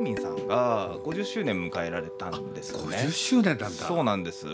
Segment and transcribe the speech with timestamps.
[0.00, 2.96] ーミンさんが50周年迎えられたんですよね。
[2.96, 4.46] 50周年なんだそうなんです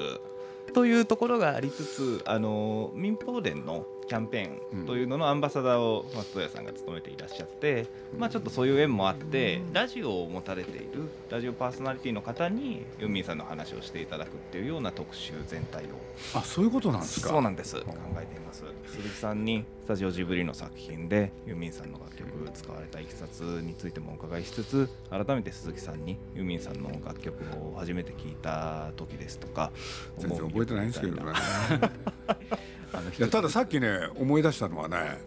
[0.74, 7.86] というところがありつつあの民放連のキャンペーンというののアンバサダーを松任谷さんが務めていらっしゃって、
[8.16, 15.88] まあ、ちょっとそういう縁もあってラジオを持たれているラジオパーソナリティの方にユーミンさんの話をしていただくっていうような特集全体を
[16.34, 17.28] あそういうことなんですか？
[17.30, 17.74] そうなんです。
[17.80, 17.82] 考
[18.20, 18.62] えています。
[18.86, 29.70] 鈴木さんにスタジオジブリの作品でユーミンさんの楽曲使われたいきさつについてもお伺いしつつ改めて鈴木さんにユーミンさんの楽曲を初めて聴いた時ですとか
[30.18, 31.22] 全然覚えてないんですけどね
[32.96, 35.18] あのいやたださっきね思い出したのはね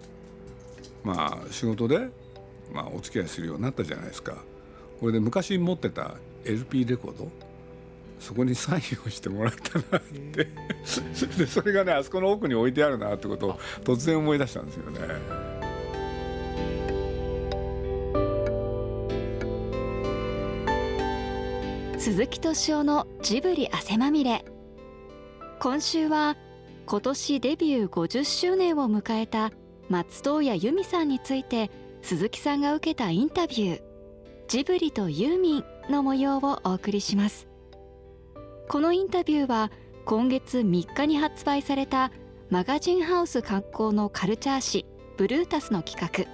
[1.03, 2.09] まあ仕事で、
[2.73, 4.35] まあ、お付き合いするようになったじゃないですか。
[4.99, 7.31] これで昔持ってた LP レコード
[8.19, 10.47] そこにサインをしてもらったなって。
[11.37, 14.99] でそれがねあそこの奥に置いてあるなってことを突然思い出したんですよね。
[21.97, 24.43] 鈴木敏夫のジブリ汗まみれ。
[25.59, 26.35] 今週は
[26.89, 29.51] 今年デビュー50周年を迎えた
[29.89, 31.69] 松任谷由実さんについて
[32.01, 33.81] 鈴木さんが受けたインタビュー
[34.49, 37.47] 「ジブリとユーミン」の模様をお送りします。
[38.67, 39.71] このインタビューは
[40.03, 42.11] 今月3日に発売された
[42.49, 46.25] マガジンハウス観光のカルチャー誌「ブルータス」の企画。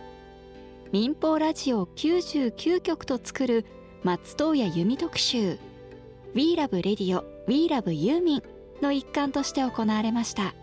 [0.94, 3.66] 民放ラジオ99局と作る
[4.04, 5.60] 松任谷由実特集
[6.34, 8.44] 「We Love Radio We Love ユーミン」
[8.82, 10.54] の一環として行われました。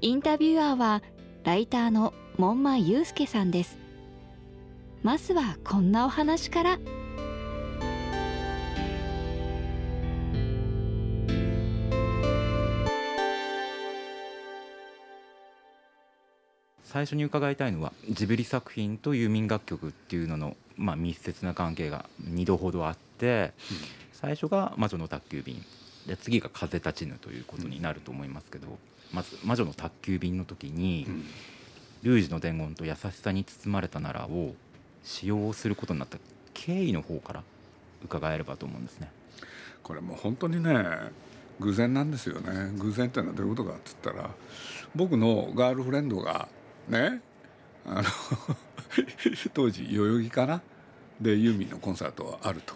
[0.00, 1.02] インタビュアーは
[1.44, 3.78] ライターの門馬祐介さんです。
[5.02, 6.78] まずはこんなお話から。
[16.84, 23.52] 最初に伺いたいのはジブリ作品とユーミン楽曲っていうのの、まあ、密接な関係が2度ほどあって、
[24.12, 25.62] 最初が「魔女の宅急便」
[26.08, 28.78] で次が「風立ちぬ」ということになると思いますけど、
[29.12, 31.24] まず「魔女の宅急便」の時にうん
[32.02, 34.54] 「ルージュの伝言と優しさに包まれたなら」を
[35.04, 36.18] 使用することになった
[36.54, 37.44] 経緯の方から
[38.04, 39.10] 伺えればと思うんですね。
[39.82, 40.72] これもう本当にね
[41.60, 42.72] 偶然なんですよね。
[42.78, 44.30] 偶然っていうのはどういうことかっつったら
[44.94, 46.48] 僕のガールフレンドが
[46.88, 47.20] ね
[47.84, 48.08] あの
[49.54, 50.62] 当時代々木かな？
[51.20, 52.74] でユーミンのコンサートあると。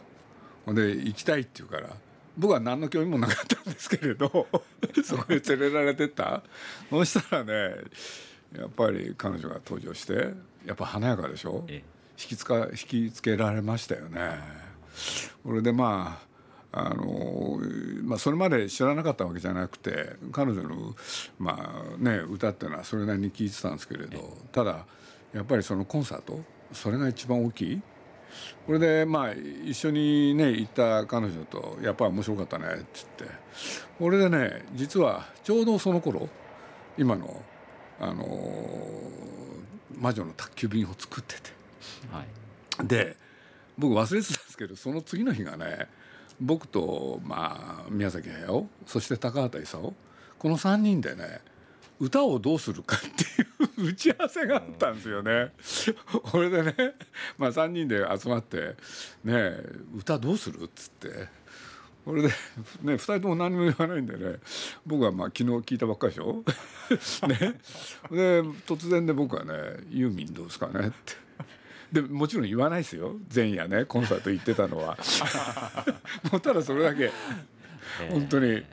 [0.74, 1.96] で行きたいって言うから
[2.36, 4.28] 僕は何の興味もなかったんですけれど
[5.04, 6.42] そこへ連れられてった？
[6.90, 7.76] そしたらね
[8.56, 10.34] やっぱり彼女が登場して
[10.66, 11.64] やっぱ華やかでしょ？
[11.68, 11.82] え
[12.18, 14.38] 引きつか引きつけられましたよね。
[15.42, 16.32] これでまあ
[16.74, 17.60] あの
[18.04, 20.96] まあ、それまで知らなかったわけじゃなくて彼女の、
[21.38, 24.86] まあね、歌っていうのはそれなりに聴いてたんですけれどただ
[25.34, 26.40] やっぱりそのコンサート
[26.72, 27.82] それが一番大きい
[28.66, 32.84] これでまあ一緒にね行った彼女と「やっぱり面白かったね」って
[33.18, 33.36] 言って
[33.98, 36.28] これでね実はちょうどその頃
[36.96, 37.42] 今の
[38.00, 38.24] あの
[39.98, 41.50] 魔女の宅急便を作ってて。
[42.10, 42.26] はい
[42.84, 43.16] で
[43.78, 45.88] 僕忘れてたんですけどその次の日がね
[46.40, 49.92] 僕と、まあ、宮崎駿そして高畑勲
[50.38, 51.40] この3人でね
[52.00, 55.52] 歌をどうするかっていう 打ち合わせがあったんですよね。
[56.30, 56.74] これでね、
[57.38, 58.76] まあ、3人で集まって
[59.24, 61.28] 「ねえ歌どうする?」っつって
[62.04, 62.34] これで、ね、
[62.94, 64.36] 2人とも何も言わないんでね
[64.84, 66.42] 僕はまあ昨日聞いたばっかりでしょ？
[67.28, 67.36] ね、
[68.10, 69.52] で突然で僕はね
[69.90, 71.22] 「ユーミンどうですかね?」って。
[71.92, 74.96] でもちろん言わないですよ前夜ねコンサート行ってたのは
[76.32, 77.10] もうただそれだけ
[78.08, 78.64] 本当に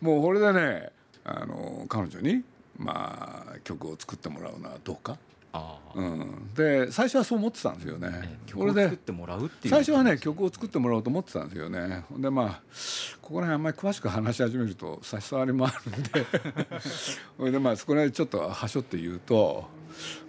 [0.00, 0.90] もうこれでね
[1.22, 2.42] あの彼女に
[2.76, 5.18] まあ曲を作ってもらうのはどうか、
[5.54, 8.08] ああ、うん、で最初はそう思ってたんですよね。
[8.12, 9.74] ええ曲を作ってもらうっていう。
[9.74, 12.04] 最初はね曲を作ってもらおうと思ってたんですよね。
[12.18, 12.60] でまあ
[13.22, 16.26] ここら辺あんまり詳しく話し始めると差し障りもあるんで。
[17.38, 19.68] そ れでまあそこら辺ちょっとはしょって言うと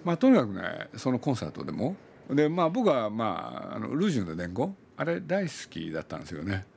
[0.03, 1.95] まあとにかくねそのコンサートでも。
[2.29, 4.75] でまあ僕はまああのルージュの伝言。
[4.97, 6.67] あれ大好きだったんですよね。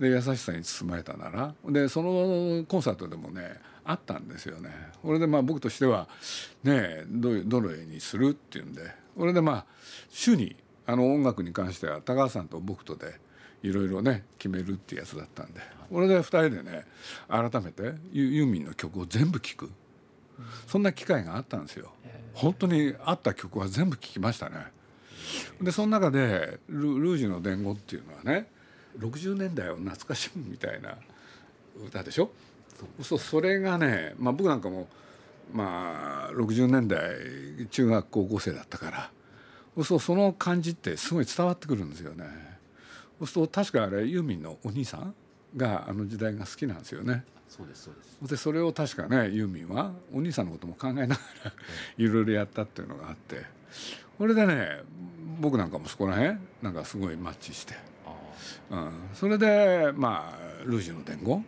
[0.00, 1.54] で優しさに包まれたなら。
[1.68, 4.70] でそのコンサートでもねあったんですよね。
[5.02, 6.08] これでまあ僕としては
[6.62, 8.82] ねどどの絵にするっていうんで
[9.16, 9.66] これでまあ
[10.10, 10.56] 週に
[10.86, 13.18] あの音楽に関しては高橋さんと僕とで
[13.62, 16.84] いろいろね決めるっていうやつだったんでこれで2人でね
[17.28, 19.70] 改めてユユーミンの曲を全部聴く
[20.66, 21.92] そんな機会があったんですよ。
[22.34, 24.56] 本当にあった曲は全部聴きましたね。
[25.60, 28.50] でその中でル「ルージュの伝言」っていうのはね
[28.98, 30.96] 60年代を懐かしむみたいな
[31.84, 32.30] 歌でしょ
[33.02, 33.18] そう。
[33.18, 34.88] それがね、まあ、僕なんかも
[35.52, 37.00] まあ60年代
[37.70, 39.10] 中学高校生だったから。
[39.84, 42.26] そうその感じってすごい伝わってくるんですよね。
[43.18, 45.14] そうすると確かあれユーミンのお兄さん
[45.56, 47.24] があの時代が好きなんですよね。
[47.48, 48.30] そうですそうです。
[48.30, 51.14] でそれを確かねユーミンはお兄さんのことも考えなが
[51.44, 51.52] ら
[51.96, 53.44] いろいろやったっていうのがあって。
[54.18, 54.82] これでね
[55.40, 57.74] 僕なんかもそこら辺なんかすごいマッチして、
[58.70, 61.44] うん、それでまあ「ルージュの伝言」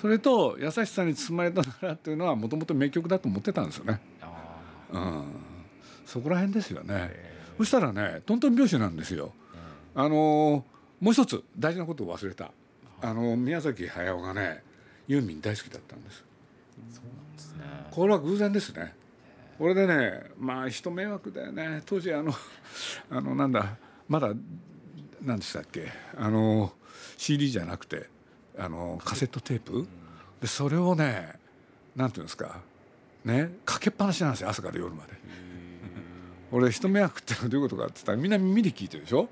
[0.00, 4.00] それと「優しさに包まれたなら」っていうのはもともと名曲だと思ってたんですよね、
[4.92, 5.24] うん、
[6.06, 7.10] そこら辺ですよね、
[7.58, 9.32] そしたらねトントン拍子なんですよ、
[9.94, 10.64] あの
[11.00, 12.52] もう一つ大事なことを忘れた。
[13.00, 14.62] あの宮崎駿がね
[15.06, 16.24] ユーミン大好きだったんです。
[17.36, 17.64] ですね。
[17.90, 18.94] これは偶然ですね。
[19.56, 21.82] これでねまあ人迷惑だよね。
[21.86, 22.32] 当時あの
[23.10, 23.76] あのなんだ
[24.08, 24.32] まだ
[25.22, 25.92] 何でしたっけ。
[26.16, 26.72] あの
[27.16, 28.08] CD じゃなくて
[28.58, 29.86] あのカセットテープ？
[30.40, 31.32] でそれをね
[31.96, 32.60] なんていうんですか？
[33.24, 35.12] ねかけっぱなしなんですよ朝から夜まで。
[36.50, 39.28] 俺人迷惑ってのはどういうことかって言ったらみんな耳で聞いてるでしょ？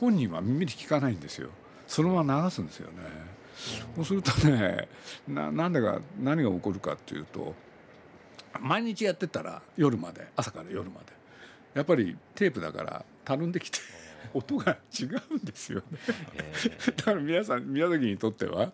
[0.00, 1.48] 本人は耳で聞かないんですよ。
[1.86, 2.96] そのまま流すんですよね。
[3.94, 4.88] そうするとね
[5.28, 7.54] ななんだか何が起こるかっていうと
[8.60, 11.16] 毎日やってたら夜まで朝から夜まで。
[11.74, 13.78] やっぱりテープだからたるんできて
[14.34, 15.98] 音が違うんですよね
[16.96, 18.72] だから皆さん宮崎にとっては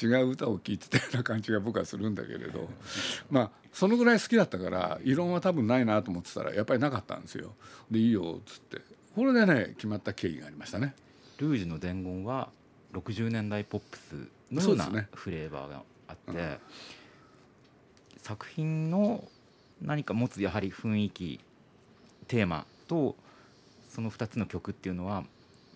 [0.00, 2.68] 違う歌を聴いてたような感じが僕はするんだけれど
[3.30, 7.54] まあそのぐらい好きだったから異論は多分ないなと思ってたらやっぱりなかったんですよ。
[7.90, 8.80] でいいよっつって
[9.16, 10.94] これでね決まった経緯がありましたね。
[11.38, 12.50] ルージュの伝言は
[12.92, 16.56] 60年代ポップスのようなフレーバーがあって、うん
[18.24, 19.22] 作品の
[19.82, 21.40] 何か持つやはり雰囲気
[22.26, 23.16] テーマと
[23.94, 25.24] その2つの曲っていうのは、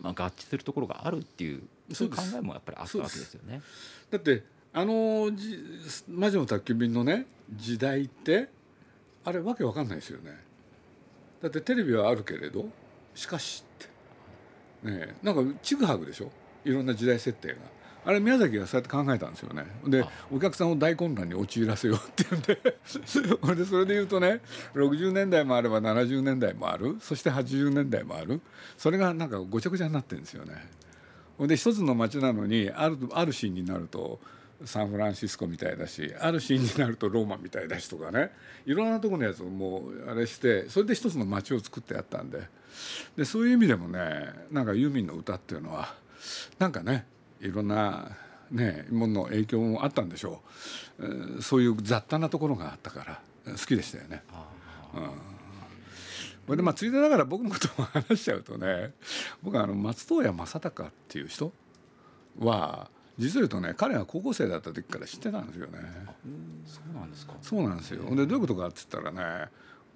[0.01, 1.63] まあ、合致するところがあるっていう
[1.93, 3.63] そういう考えもやっぱりあったわけですよね。
[4.11, 5.59] だってあのじ
[6.09, 8.49] 魔女の宅急便のね時代って
[9.25, 10.33] あれわけわかんないですよね。
[11.43, 12.67] だってテレビはあるけれど
[13.15, 13.87] しかしっ
[14.83, 14.91] て。
[14.91, 16.31] ねえなんかちぐはぐでしょ？
[16.65, 17.55] いろんな時代設定が
[18.09, 19.67] あれ宮崎がそうやって考えたんですよね。
[19.87, 20.09] であ。
[20.33, 22.59] お客さんを大混乱に陥らせようっていうんで。
[23.43, 24.41] ほんでそれで言うとね
[24.75, 26.97] 60年代もあれば70年代もある。
[27.03, 28.41] そして80年代もある。
[28.79, 30.71] それがなんかごちゃごちゃになってるんですよね。
[31.37, 34.19] ほんで一つの街なのにあるあるシーンになると
[34.65, 38.33] サンフランシスコみたいだしあるシーンになるとローマみたいだしとかね。
[38.65, 42.41] いろんなところのやつをもうあれしてそれで一つの街を作ってやったんで。
[43.19, 45.95] でそういう意味でもねなんかユーミンの歌っていうのは
[46.59, 47.05] なんかね
[47.41, 48.11] いろんな
[48.51, 50.43] ねものの影響もあったんでしょ
[50.99, 54.23] う、えーそういう雑多なところがあったからえー好きでしたよね。
[56.47, 58.93] これでまあついでながら僕のことを話しちゃうとね
[59.43, 61.53] 僕はあの松任谷正隆っていう人
[62.39, 62.89] は
[63.19, 65.79] 実を言うとね彼が高校生だった時から知ってたんですよね。
[66.67, 67.35] そうなんですか。
[67.43, 68.03] そうなんですよ。
[68.15, 69.49] でどういうことかって言ったらね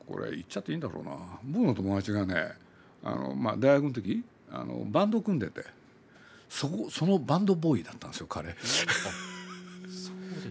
[0.07, 1.17] これ言っちゃっていいんだろうな。
[1.43, 2.53] 僕の友達がね
[3.03, 5.65] あの、まあ、大学の時あのバンドを組んでて
[6.53, 8.55] そこそのバンドボーイだったんですよ彼。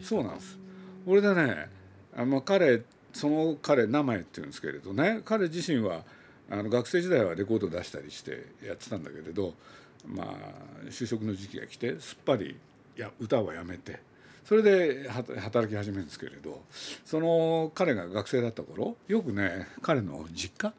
[0.04, 0.58] そうなんです。
[1.06, 1.70] 俺でね
[2.18, 2.82] あの彼
[3.14, 6.02] その彼名前っていうんですけれどね彼自身は
[6.50, 9.54] あの学生時代はレコード出したりしてやってたんだけれど
[10.08, 10.28] まあ
[10.90, 12.58] 就職の時期が来てすっぱり
[12.98, 14.00] いや歌はやめて
[14.44, 16.64] それでは働き始めるんですけれど
[17.06, 20.74] その彼が学生だった頃よくね彼の実家、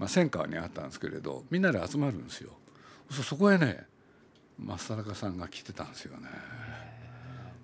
[0.00, 2.50] まあ、千川にあったんですけれどみんなで集まるんですよ。
[3.10, 3.86] そそこへね
[4.58, 6.28] 正隆さんが来てたんですよね。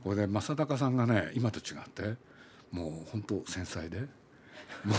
[0.02, 2.16] これで正隆さんがね今と違って
[2.70, 4.00] もう本当繊細で。
[4.84, 4.94] も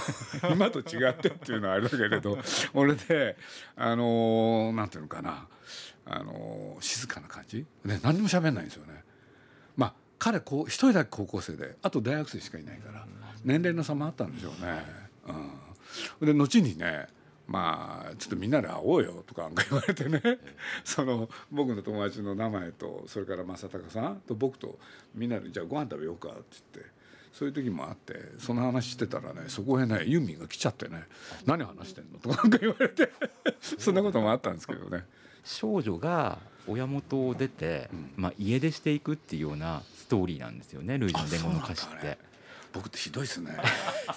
[0.49, 2.37] う 今と違ってっていうのはあれだけれど
[2.73, 3.37] 俺で
[3.75, 5.47] あのーなんていうのかな、
[6.05, 9.03] あのー静かな感じで何にも喋んないんですよね。
[9.75, 13.05] まあ彼こう一人だけ高校生であと大学生しかいないから
[13.43, 14.85] 年齢の差もあったんでしょうね。
[16.19, 17.07] うん、で後にね
[17.47, 20.21] まあちょっとみんなで会おうよとかなんか言われてね
[20.83, 24.79] その僕の友達の名前とそれから正隆さんと僕と
[25.13, 26.91] みんなでじゃあご飯食べようかって言って
[27.31, 31.03] そういう時もあってその話してたらねそこへねユーミンが来ちゃってね
[31.45, 33.11] 「何話してんの?」とかなんか言われて
[33.77, 35.05] そんなこともあったんですけどね。
[35.43, 42.17] 少女が親元を出て、まあ、家出していくっていうようなストーリーなんですよねルージュの伝言の歌詞って。
[42.73, 43.55] 僕ってひどいですね。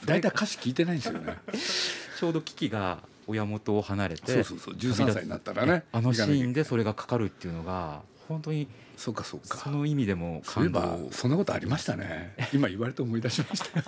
[0.04, 1.36] 大体歌詞聞いてないんですよね。
[2.18, 8.66] ちょうどキキが親元を離れてそうそうそう13歳になったらねあのシーンでそれがかかるっていうのが本当に
[8.96, 9.58] そうかそうか。
[9.58, 12.34] その意味でもそういえ感動ばそんなことありましたね。
[12.52, 13.84] 今言われて思い出しました。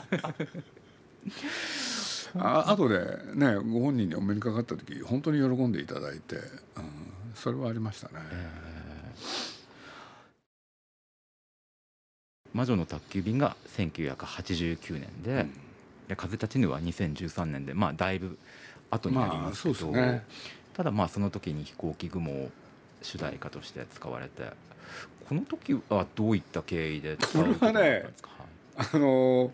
[2.38, 3.00] あ後で
[3.34, 6.42] ねご本人にお目にかかった時本当に喜んでいただいて、うん、
[7.34, 8.14] それはありましたね。
[12.52, 15.46] 魔女の宅急便が1989年で,、
[16.08, 18.38] で風立ちぬは2013年でまあだいぶ
[18.90, 20.24] 後になりますけど、まあね。
[20.74, 22.50] ただまあその時に飛行機雲を
[23.02, 24.50] 主題歌として使われて
[25.28, 28.30] この時はどういった経緯で使われてたんですか、
[28.76, 29.52] あの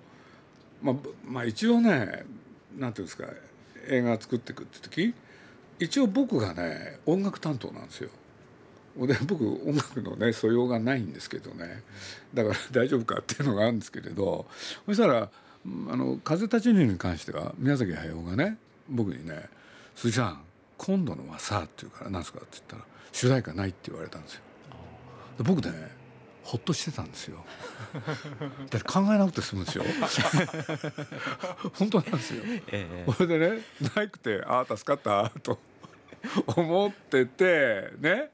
[0.82, 2.24] まあぶまあ一応ね
[2.76, 3.24] なんていうんですか
[3.88, 5.14] 映画作っていくって時
[5.78, 8.10] 一応僕がね音楽担当なんですよ。
[8.98, 11.82] で僕音楽のね素養がないんですけどね。
[12.32, 14.46] だから大丈夫かっていうのがあるんですけれど
[14.86, 15.28] そしたら
[15.66, 18.56] うんあの「風立ちぬ」に関しては宮崎駿がね
[18.88, 19.48] 僕にね
[19.94, 20.40] 「鈴木さん
[20.78, 24.40] 今度のはさ」って言うから「何すか?」って言ったら「主題歌ない」って言われたんですよ。
[25.38, 25.90] で僕ね
[26.42, 27.44] ほっとしてたんですよ。
[28.70, 29.84] だって考えなくて済むんですよ。
[31.74, 32.42] 本当なんですよ。
[32.68, 33.62] えこれでね
[33.96, 35.58] なくてああ助かったと
[36.46, 38.30] 思っててね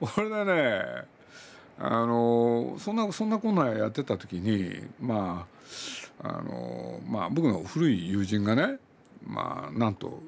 [0.00, 0.84] これでね
[1.78, 5.46] あのそんなそんなこんなやってた時にま
[6.22, 8.78] ああのまあ僕の古い友人がね
[9.26, 10.22] まあなんと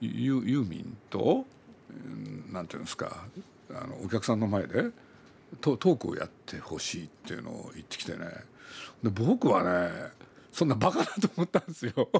[0.00, 0.10] ユ
[0.44, 1.44] ユーミンと
[1.90, 1.92] う
[2.50, 3.24] んなんていうんですか
[3.70, 4.90] あのお客さんの前で
[5.60, 8.26] トトークをやってほしいっていうのを言ってきてね。
[9.02, 9.90] で僕はね
[10.50, 11.92] そんなバカだと思ったんですよ。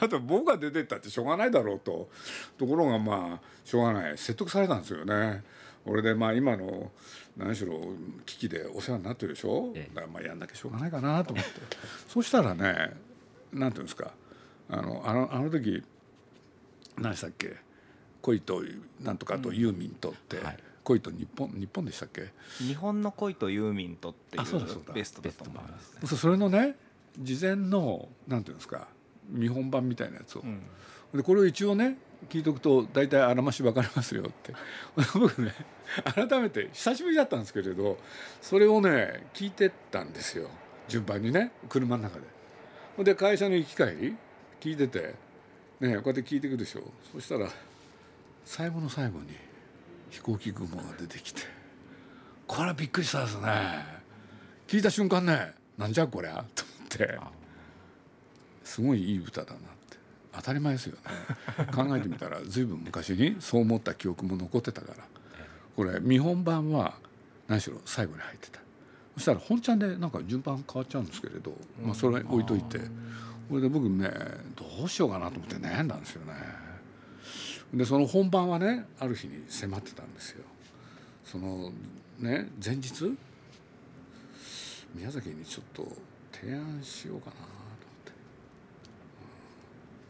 [0.00, 2.08] だって僕が出てったってしょうがないだろうと。
[2.56, 4.18] ところがまあしょうがない。
[4.18, 5.44] 説得されたんですよね。
[5.84, 6.90] 俺でまあ今の
[7.36, 7.80] 何しろ
[8.26, 9.72] 危機でお世話になってるでしょ？
[9.74, 9.94] ええ。
[9.94, 11.50] だからまあやんなきゃしょうがないかなと思って。
[12.08, 12.96] そしたらね
[13.52, 14.12] なんていうんですか
[14.70, 15.82] あのあのあの時
[16.98, 17.56] 何でしたっけ？
[18.22, 18.62] 恋と
[19.00, 20.58] なんとかとユーミンとって、はい。
[20.84, 22.32] 恋と日本日本でしたっけ？
[22.58, 24.44] 日本の恋とユーミンとっていう
[24.92, 26.00] ベストだと思いますね。
[26.04, 26.76] そそれのね
[27.18, 28.88] 事前のなんていうんですか
[29.28, 30.60] 見本版みたいなやつを、うん。
[31.14, 31.98] でこれを一応ね
[32.28, 34.54] 聞いとくと大体あらまし分かりますよって。
[35.14, 35.54] 僕ね
[36.14, 37.98] 改めて久しぶりだったんですけれど
[38.42, 40.50] それをね聞いてったんですよ。
[40.88, 43.04] 順番にね車の中で。
[43.04, 44.16] で会社の行き帰り
[44.60, 45.14] 聞いてて。
[45.80, 46.82] ねこうやって聞いていくでしょ。
[47.12, 47.48] そしたら
[48.44, 49.26] 最後の最後に
[50.10, 51.42] 飛行機雲が出てきて。
[52.46, 53.48] これはびっくりしたですね。
[54.66, 56.44] 聞いた瞬間ねなんじゃこりゃ？
[56.54, 57.18] と思って。
[58.64, 59.98] すごいいい歌だなって。
[60.32, 61.66] 当たり前ですよね。
[61.72, 65.04] 考えてみたら随分昔にそう思った記憶も残ってたから。
[65.76, 66.94] これ見本番は
[67.46, 68.58] 何しろ最後に入ってた。
[69.14, 72.80] そしたら本ちゃんでなんか順番変わっちゃうんですけれど、まあ、それ置いといて。
[73.48, 74.10] これで僕ね
[74.54, 76.34] どうしようかなと思って悩んだんですよね。
[77.72, 80.44] でその本番はねある日に迫ってたんですよ。
[81.24, 81.72] その
[82.18, 83.16] ね前日？
[84.94, 85.86] 宮崎にちょっと
[86.32, 87.40] 提案しようかなと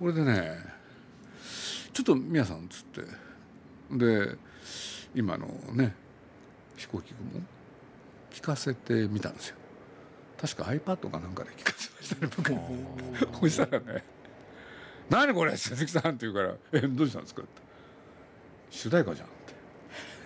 [0.07, 0.23] 思って。
[0.25, 0.57] これでね
[1.93, 3.03] ちょっと宮さんっつって。
[3.91, 4.37] で
[5.15, 5.95] 今のね
[6.77, 7.43] 飛行機雲？
[8.31, 9.57] 聞かせてみたんですよ。
[10.41, 12.31] 確か iPad かなんかで聞かせましたね。
[12.37, 12.53] 僕
[13.49, 14.05] そしたらね
[15.11, 15.57] 「何これ？
[15.57, 17.51] 鈴木さん」って言うから「えどうしたんですか?」って
[18.71, 19.55] 「主題歌じゃん」って。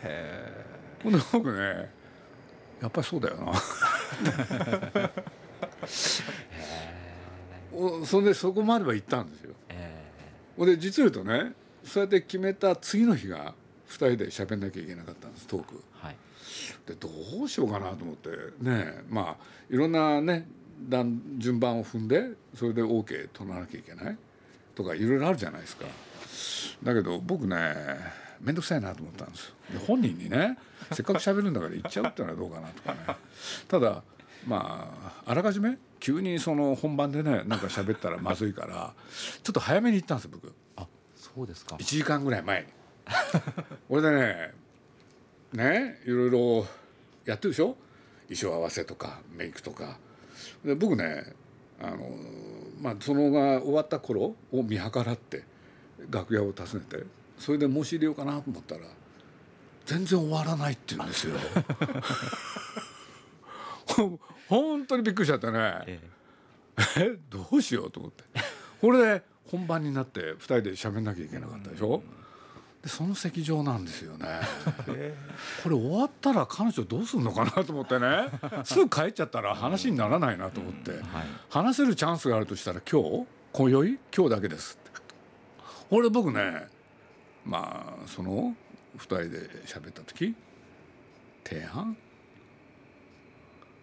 [0.04, 0.64] へ
[1.02, 1.90] ほんで僕ね
[2.80, 3.52] やっぱりそうだよな
[7.72, 9.54] おそれでそこまでは行ったんですよ。
[9.68, 10.02] え
[10.56, 11.52] ほんで実を言うとね
[11.84, 13.54] そうやって決めた次の日が
[13.88, 15.82] 2人で喋んなきゃいけなかったんですトーク。
[16.02, 16.16] ーはい。
[16.86, 17.08] でど
[17.42, 18.28] うしようかなと思って
[18.60, 20.46] ねまあいろんなね段
[21.38, 24.16] 順番を踏んでそれで OK 取らなきゃいけない。
[24.74, 25.86] とかいろいろあるじゃないですか。
[26.82, 27.74] だけど僕ね
[28.40, 29.48] 面倒くさいなと思ったんです。
[29.48, 30.58] よで本人にね
[30.92, 33.16] せっかく喋るんだから言っちゃうってのはどうかなとかね。
[33.68, 34.02] ただ
[34.46, 34.92] ま
[35.26, 38.94] ああらかじめ急にその本番でねなんか喋ったらまずいから
[39.42, 40.52] ちょっと早めに行ったんです僕。
[40.76, 41.76] あそうですか。
[41.76, 42.68] 1時間ぐらい前に。
[43.88, 44.52] 俺でね
[45.52, 46.66] ねいろいろ
[47.24, 47.76] やってるでしょ？
[48.28, 49.98] 衣装合わせとかメイクとか
[50.64, 51.24] で僕ね
[51.80, 52.08] あの
[52.80, 55.44] まあそのが終わった頃を見計らって
[56.10, 57.04] 楽屋を訪ねて
[57.38, 58.82] それで申し入れようかなと思ったら
[59.86, 61.34] 全然終わらないって言うんですよ。
[63.86, 65.82] ほ 本当にびっくりしちゃってね。
[65.86, 66.00] え
[66.98, 67.18] え。
[67.28, 68.24] どうしようと思って。
[68.80, 72.02] これで本番になって2人で喋んなきゃいけなかったでしょ？
[72.82, 74.26] でその席上なんですよね
[74.88, 75.14] え
[75.62, 78.28] これ終わったら彼女どうすんのかなと思ってね
[78.64, 81.02] すぐ帰っちゃったら話にならないなと思ってはい
[81.48, 83.98] 話せるチャンスがあるとしたら今日今宵？
[84.16, 85.00] 今日だけですって
[85.90, 86.68] 俺僕ね
[87.44, 88.56] まあその
[88.96, 90.34] 2人で喋った時
[91.44, 91.96] 提案？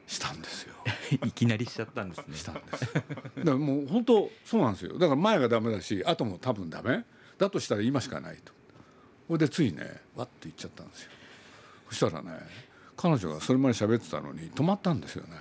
[0.07, 0.73] したんですよ。
[1.23, 2.93] いきなりしちゃったんですねしたんです。
[2.93, 4.93] だからもう本当そうなんですよ。
[4.97, 7.05] だから前がダメだし、後も多分ダメ？
[7.37, 8.51] だとしたら今しかないと。
[9.29, 9.83] それでついね、
[10.15, 11.12] わって言っちゃったんですよ。
[11.91, 12.31] そしたらね、
[12.98, 15.36] 彼女がそれまで喋ってたのに止まったんですよね。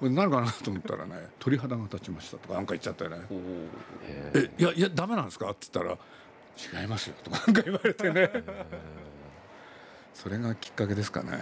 [0.00, 3.16] 俺何かなと思ったらね「鳥肌が立ちました」とかなんか言っちゃってね
[4.02, 5.96] へ「えいやいやダメなんですか?」って言ったら
[6.82, 8.30] 「違いますよ」とかなんか言われてね
[10.12, 11.40] それがきっかけですかね。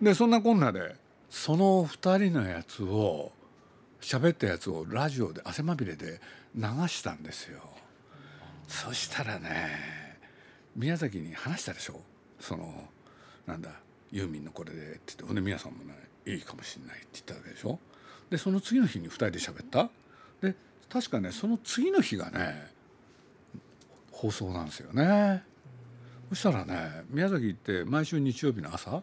[0.00, 0.96] でそんなこんなで
[1.28, 3.30] その2人のやつを
[4.00, 6.20] 喋ったやつをラジオで汗まみれで
[6.54, 7.75] 流したんですよ。
[8.68, 10.18] そしたらね
[10.74, 12.00] 宮崎に話したでしょ？
[12.40, 12.88] その
[13.46, 13.70] なんだ
[14.12, 15.94] ユーミンのこれでって言ってほんで宮さんもね
[16.26, 17.78] いいかもしれないって言ったわけでしょ？
[18.30, 19.88] でその次の日に2人で喋った？
[20.42, 20.54] で
[20.90, 22.70] 確かねその次の日がね
[24.10, 25.44] 放送なんですよね。
[26.30, 29.02] そしたらね宮崎行って毎週日曜日の朝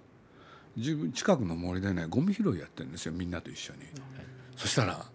[0.76, 3.80] 自分近くの森でねゴミ拾いやってるんですよみんなと一緒に、
[4.58, 5.06] そしたら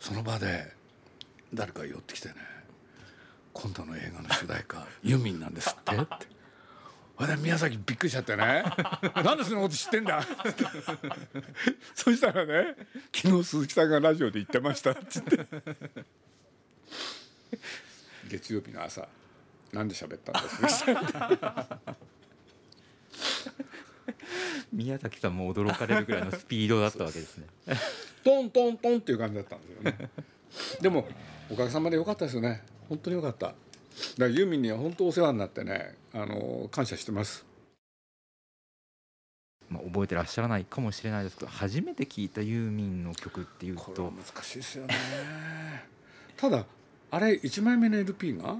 [0.00, 0.72] その場で
[1.52, 2.34] 誰か寄ってきてね
[3.54, 6.34] 「今度の映画の主題歌 ユーミンなんですって」 って。
[7.16, 8.64] ほんで宮崎びっくりしちゃってね
[9.22, 10.20] 「なんでそのこと知ってんだ」
[11.94, 12.74] そしたらね
[13.14, 16.04] 「昨日鈴木さんがラジオで言ってました」って言って。
[18.28, 19.06] 月曜日の朝
[19.72, 20.84] なんで喋ったんです
[24.72, 27.46] 宮崎さんも驚かれるぐらいのスピードだったわけですね。
[28.24, 30.10] トントントンっていう感じだったんですよね。
[30.80, 31.06] でも
[31.50, 32.62] おかげさまで良かったですよね。
[32.88, 33.48] 本当に良かった。
[33.48, 33.56] だか
[34.18, 37.44] らユーミンには本当お世話になってねあの感謝してます。
[39.68, 44.94] まあ覚えてらっしゃらないかもしれないですけど、初めて聞いたユーミンの曲っていうこれはと、難しいですよね。
[46.36, 46.64] ただ
[47.10, 48.56] あれ1枚目の LP が？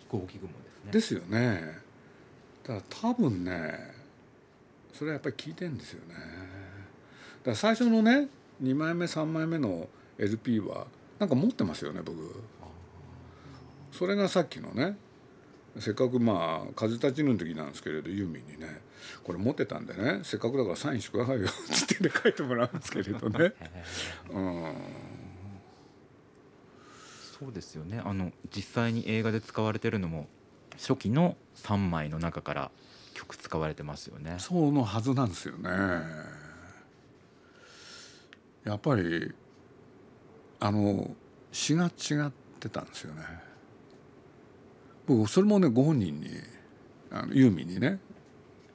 [0.00, 0.92] 飛行機雲ですね。
[0.92, 1.78] ですよね。
[2.64, 3.94] だから多分ね
[4.92, 6.14] それはやっぱり聞いてんですよね。
[6.14, 8.28] だから最初のね
[8.62, 10.86] 2枚目3枚目の LP は
[11.18, 12.42] なんか持ってますよね僕
[13.92, 14.96] それがさっきのね
[15.78, 18.80] せっかくまあ風立ちぬの時なんですけれどユーミンにね
[19.24, 23.52] これ持ってたんでねせっかくだからサインしてくださいよって言って書いてもらうんですけれどね
[24.30, 24.74] うん
[27.38, 28.00] そうですよね。
[28.02, 30.26] あの実際に映画で使われてるのも
[30.78, 32.70] 初期の3枚の中から
[33.12, 34.36] 曲使われてますよね。
[34.38, 35.70] そうのはずなんですよね。
[38.64, 39.34] やっぱり
[40.60, 41.10] あの
[41.52, 43.22] 詩が違ってたんですよね。
[45.06, 46.28] 僕それもねご本人に
[47.10, 48.00] あのユーミンにね、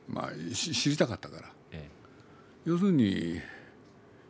[0.07, 1.89] まあ、し知りたかったからえ
[2.65, 3.39] 要するに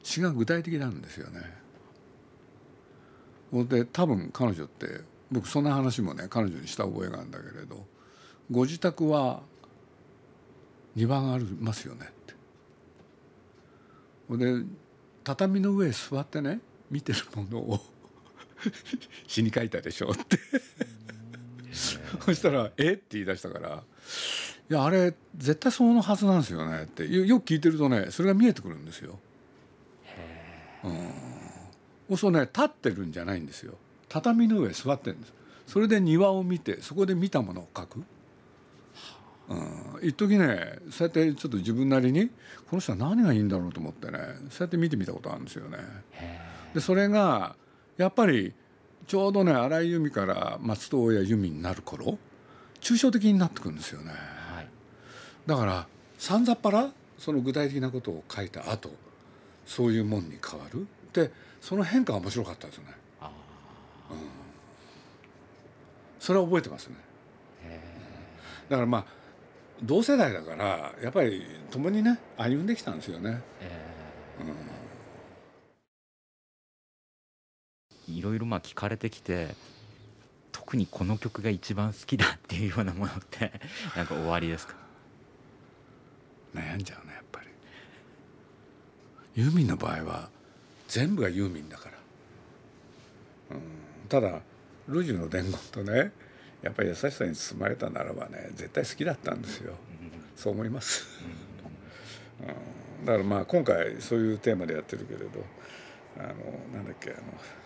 [0.03, 1.41] 詩が具体的なんですよね。
[3.65, 7.85] で多分彼女って僕そんな話もね彼女にした覚えがあるんだけれど
[8.49, 9.41] ご自宅は
[10.95, 12.33] 庭がありますよねって。
[14.37, 14.65] で
[15.23, 17.79] 畳の上へ座ってね見てるものを
[19.27, 20.37] 詩に書いたでしょって。
[22.25, 22.91] そしたら「え？
[22.93, 23.83] っ?」て言い出したから
[24.69, 29.19] 「いやあれ絶対そのはずなんですよね」ってよよく聞いてるとねそれが見えてくるんですよ。
[32.09, 33.75] うん、そうね立ってるんじゃないんですよ。
[34.09, 35.33] 畳の上座ってるんです。
[35.67, 38.03] それで庭を見てそこで見たものを書く。
[39.49, 42.29] うん、一時ねそうやってちょっと自分なりに
[42.69, 44.17] この人は何がいいんだろうと思ってね
[44.49, 45.77] そうやって見てみたことあるんですよね。
[46.73, 47.55] でそれが
[47.97, 48.53] やっぱり
[49.07, 52.17] ちょうどね荒井由実から松任谷由実になる頃
[52.79, 54.09] 抽象的になってくるんですよね。
[54.09, 54.67] はい。
[55.45, 58.91] だからさんざっぱらその具体的なことを書いた後
[59.65, 62.93] そういうもんに変わるでその変化が面白かったですよね。
[63.21, 63.31] あ
[66.19, 66.95] それは覚えてますね。
[68.69, 69.05] だからまあ
[69.83, 73.41] 同世代だからやっぱり共にね歩んできたんですよね。
[73.59, 74.70] えー
[78.17, 79.55] いろいろまあ聞かれてきて
[80.51, 83.51] 特にこの曲が一番好きだっていうようなものって
[83.95, 84.75] なんか終わりですか？
[86.53, 87.47] 悩んじゃうねやっぱり。
[89.35, 90.29] ユーミンの場合は
[90.87, 91.97] 全部がユーミンだから、
[93.55, 93.61] うん、
[94.09, 94.41] ただ
[94.87, 96.11] ルジュの伝言とね
[96.61, 99.75] やっぱり優しさに包まれたならばね絶対好きだったんですよ。
[100.35, 101.05] そう思います、
[102.41, 105.45] うん、だからまあ今回そういうテーマでやってるけれど
[106.17, 106.33] あの
[106.73, 107.21] なんだっけあの「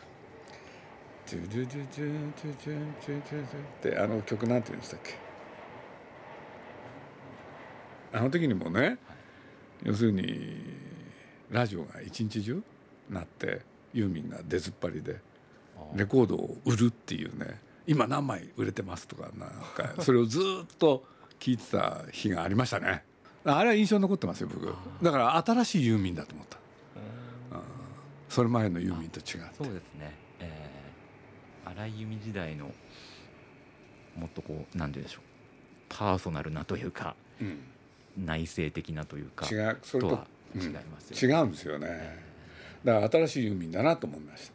[1.35, 3.43] ジュジュジュジュジュジュジュジュジュ」
[3.89, 5.15] ってあの曲なんて言うんでしたっけ
[8.13, 8.97] あの時にもね
[9.83, 10.63] 要するに
[11.49, 12.63] ラジオが一日中
[13.09, 13.61] なって
[13.93, 15.19] ユーミンが出ずっぱりで
[15.95, 19.49] レコードを売るっていうね今何枚売れてますとかなん
[19.95, 20.43] かそれをずっ
[20.77, 21.03] と
[21.39, 23.03] 聞いてた日がありましたね
[23.43, 26.57] あれは印象に残ってますよ僕だから新しいユーミンだと思った、
[28.27, 30.15] それ前のユーミンと違ってそうですね、
[31.65, 32.71] 荒井由実時代の
[34.15, 35.21] もっとこう何て言うんでしょう
[35.89, 37.59] パーソナルなというかうん。
[38.17, 42.17] 内省的なというか違うそれととは違いますよ、違うんですよね。
[42.85, 44.49] だから新しいユーミンだなと思いまし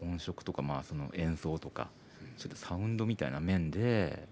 [0.00, 0.06] た。
[0.06, 1.88] 音色とかまあその演奏とか
[2.36, 4.28] ちょっとサウンドみたいな面で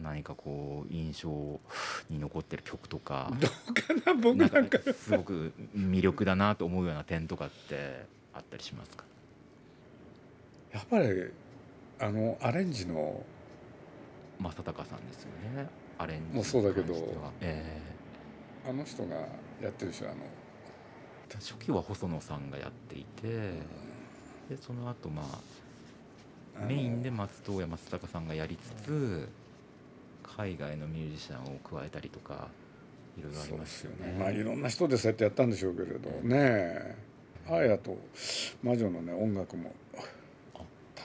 [0.00, 1.28] 何かこう印象
[2.08, 9.04] に残ってる曲とかどうかな僕ななんかすごく魅力だなと思うような点とかってあったりしますか？
[10.72, 11.08] やっぱり
[11.98, 13.24] あのアレンジの
[14.38, 15.68] 正隆さんですよね。
[15.98, 16.94] アレンジもうそうだけど
[17.40, 17.78] え
[18.66, 19.16] あの人が
[19.60, 20.16] やってるでしょあの
[21.30, 23.28] え初期は細野さんがやっていて
[24.48, 29.28] でその後まあメインで松任谷正隆さんがやりつつ
[30.22, 32.48] 海外のミュージシャンを加えたりとか
[33.18, 34.12] いろいろありまですすよよね。
[34.12, 36.36] ねまあいろんな人でそうやってやったんでしょうけれどね。
[36.36, 36.96] え。
[37.48, 37.96] あやと
[38.62, 39.72] 魔女のね音楽も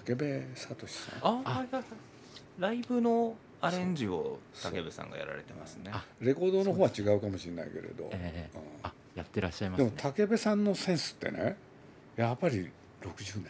[0.05, 1.19] 武部聡さん。
[1.21, 1.83] あはいはいはい。
[2.59, 4.39] ライブのアレンジを
[4.71, 5.91] 武部さんがやられてますね。
[5.93, 6.05] あ。
[6.19, 8.57] レコードの方は違うかもしれないけれど、ええ。
[8.57, 8.61] うん。
[8.83, 9.89] あやってらっしゃいますね。
[9.89, 11.57] でも武部さんのセンスってね
[12.15, 12.69] やっぱり
[13.01, 13.45] 60年。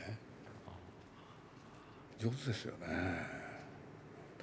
[2.18, 2.88] 上手ですよね。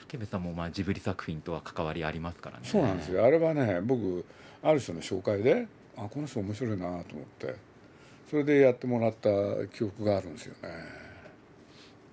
[0.09, 2.64] 武部さんもまあジブリ作品とは関わりありますからね。
[2.66, 3.25] そうなんですよ。
[3.25, 4.25] あれはね僕
[4.62, 7.72] ある人の紹介であこの人面白いなと思って。
[8.31, 9.29] それでやってもらった
[9.77, 11.02] 記憶があるんですよね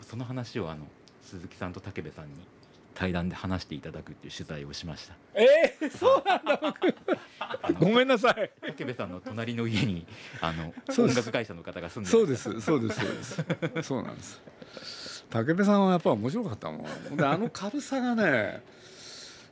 [0.10, 0.88] その話をあの
[1.24, 2.32] 鈴木さんと武部さんに
[2.96, 5.14] 対談で話していただくっていう取材をしました。
[5.36, 7.80] ええそうなんだ僕。
[7.80, 8.52] ごめんなさい。
[8.76, 10.06] 武部さんの隣の家に
[10.42, 12.30] あの音楽会社の方が住んでそうる。
[12.30, 13.00] ですそうです。
[13.00, 13.88] そうです。
[13.88, 14.42] そうなんです。
[15.30, 17.16] 武部さんはやっぱ面白かったもん。
[17.16, 18.62] であの軽さがね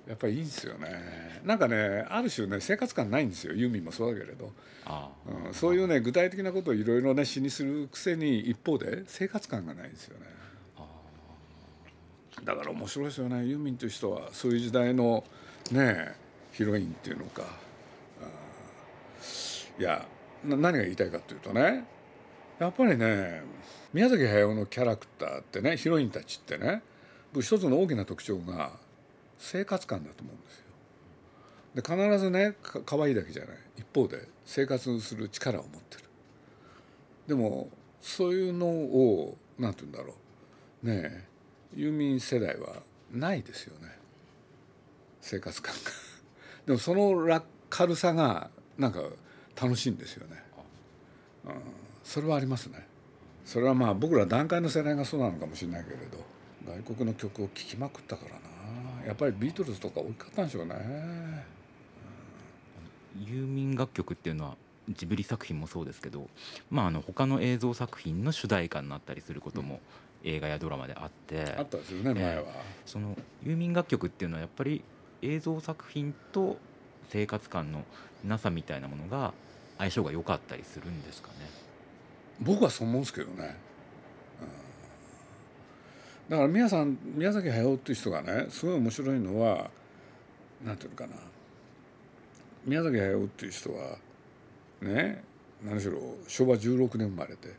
[0.08, 1.42] やっぱりいいんですよね。
[1.46, 3.54] なんかねある種ね生活感ないんですよ。
[3.54, 4.52] ユーミンもそうだけれど、
[4.86, 5.48] ああ。
[5.48, 10.26] うん、そういうね具体的なことをいろいろね詩にするくせに一方で生活感がないんですよね。
[10.26, 10.37] あ
[12.48, 13.46] だから面白いですよね。
[13.46, 15.26] ユーミンという人はそういう時代の
[15.70, 16.16] ね
[16.54, 17.44] ヒロインっていうのか。
[19.78, 20.08] いや
[20.46, 21.86] な何が言いたいかというとね
[22.58, 23.42] やっぱりね
[23.94, 26.82] 宮崎駿のキャラクターってねヒロインたちってね
[27.34, 28.72] 僕一つの大きな特徴が
[29.38, 30.64] 生活感だと思うんですよ。
[31.76, 33.58] で必ずねか可愛いだけじゃない。
[33.78, 36.06] 一方で生活する力を持ってる。
[37.28, 37.68] でも
[38.00, 40.16] そういうのをなんて言うんだろ
[40.84, 40.88] う。
[40.88, 41.37] ねえ
[41.76, 43.98] ユーミン世代はないですよね。
[45.22, 45.92] 生活感が。
[46.66, 49.02] でもその楽軽さがなんか
[49.60, 50.44] 楽しいんですよね、
[51.46, 51.54] うん、
[52.04, 52.86] それはありますね。
[53.46, 56.24] それはまあ僕ら団塊の世代がそうなのかもしれないけれど
[56.66, 59.06] 外国の曲を聴きまくったからな。
[59.06, 60.76] やっぱりビートルズとか大きかったんでしょうね。
[63.26, 64.58] ユーミン楽曲っていうのは
[64.90, 66.30] ジブリ作品もそうですけど、
[66.70, 69.80] まあ、あの他の映像作品の主題歌になったりすることも
[70.24, 72.44] 映画やドラマであって、あったですよね前は、
[72.86, 74.82] そのユーミン楽曲っていうのはやっぱり
[75.22, 76.58] 映像作品と
[77.10, 77.84] 生活感の
[78.26, 79.34] なさみたいなものが
[79.78, 81.36] 相性が良かったりするんですかね？
[82.40, 83.56] 僕はそう思うんですけどね、
[86.28, 89.70] うん、だから宮さん宮崎駿っていう人がねすごい面白いのは
[90.66, 91.16] なんていうのかな。
[92.66, 93.98] 宮崎駿っていう人は
[94.82, 95.24] ね
[95.64, 97.50] 何しろ昭和16年生まれて、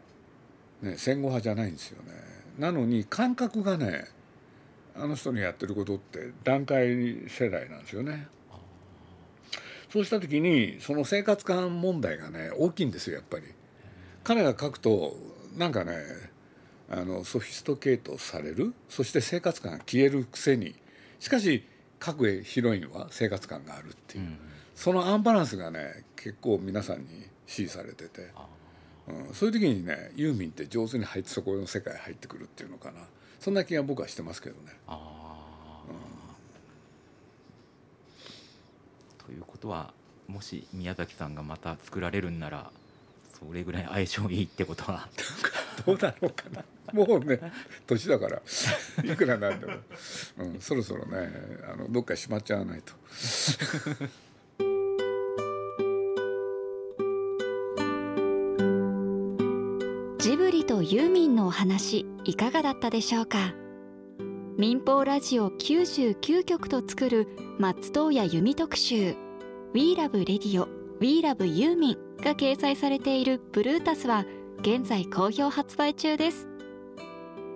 [0.83, 2.12] ね、戦後派じゃないんですよね。
[2.59, 4.04] なのに感覚がね
[4.96, 6.88] あの人のやってることって段階
[7.28, 8.28] 世代なんですよね。
[9.92, 13.44] そうした時にその生活感問題がね大きいんですよやっぱり。
[14.24, 15.16] 彼が書くと
[15.57, 15.96] なんかね
[16.90, 20.74] あのソフィストケートされるそして生活感が消えるくせに
[21.18, 21.64] しかし
[21.98, 24.38] 各ヒロインは生活感があるっていう、うん。
[24.79, 27.07] そのアンバランスがね結構皆さんに
[27.49, 28.47] 支持されてて、あ
[29.09, 33.01] うん、そういう時にねユーミンって上手に入ってそこの世界に入ってくるっていうのかな。
[33.41, 34.77] そんな気が僕はしてますけどね。
[34.87, 39.27] あー。
[39.27, 39.93] ということは
[40.29, 42.71] もし宮崎さんがまた作られるんなら
[43.37, 45.09] それぐらい相性いいってことは。
[45.85, 46.64] どうだろうかな。
[46.93, 47.41] もうね
[47.85, 48.41] 年だから
[49.03, 49.73] いくらなんでも、
[50.38, 51.33] うん、そろそろね
[51.69, 52.93] あのどっかしまっちゃわないと。
[60.68, 63.54] とユーミンのお話いかがだったでしょうか？
[64.59, 67.26] 民放ラジオ99局と作る
[67.59, 69.16] 松任谷由実特集
[69.72, 70.68] 「We Love Radio
[71.00, 74.26] We Love ユーミン」が掲載されているブルータスは
[74.61, 76.46] 現在好評発売中です。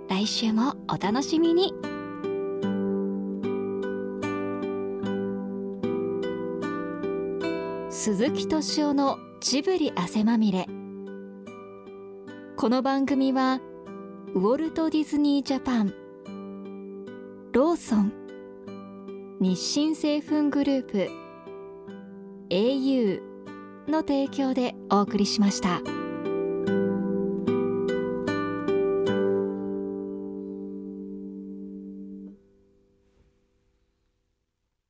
[0.09, 1.75] 来週もお楽しみに。
[7.91, 10.67] 鈴木敏夫のジブリ汗まみれ。
[12.63, 13.59] この番組は
[14.37, 15.93] ウォルト・ディズニー・ジャパン
[17.51, 18.13] ローソン
[19.41, 21.11] 日清製粉グループ
[22.49, 23.21] au
[23.89, 26.02] の提供でお送りしました。